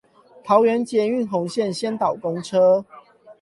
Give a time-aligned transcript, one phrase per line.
[0.43, 2.83] 桃園捷運紅線先導公車